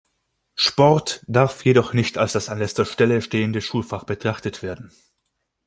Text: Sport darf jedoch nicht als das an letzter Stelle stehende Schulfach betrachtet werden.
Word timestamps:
Sport 0.55 1.23
darf 1.27 1.63
jedoch 1.63 1.93
nicht 1.93 2.17
als 2.17 2.33
das 2.33 2.49
an 2.49 2.57
letzter 2.57 2.85
Stelle 2.85 3.21
stehende 3.21 3.61
Schulfach 3.61 4.03
betrachtet 4.03 4.63
werden. 4.63 4.91